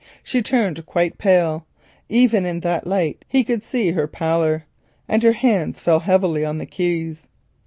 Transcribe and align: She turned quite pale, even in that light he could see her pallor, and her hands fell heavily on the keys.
She 0.23 0.41
turned 0.41 0.83
quite 0.87 1.19
pale, 1.19 1.67
even 2.09 2.43
in 2.43 2.61
that 2.61 2.87
light 2.87 3.23
he 3.27 3.43
could 3.43 3.61
see 3.61 3.91
her 3.91 4.07
pallor, 4.07 4.63
and 5.07 5.21
her 5.21 5.33
hands 5.33 5.79
fell 5.79 5.99
heavily 5.99 6.43
on 6.43 6.57
the 6.57 6.65
keys. 6.65 7.27